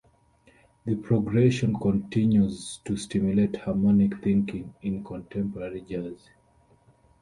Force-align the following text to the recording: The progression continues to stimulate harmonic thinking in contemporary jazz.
The 0.85 0.95
progression 0.95 1.75
continues 1.75 2.79
to 2.85 2.97
stimulate 2.97 3.55
harmonic 3.57 4.19
thinking 4.23 4.73
in 4.81 5.03
contemporary 5.03 5.81
jazz. 5.81 6.27